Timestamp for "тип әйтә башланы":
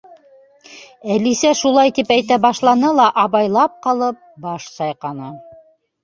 1.99-2.93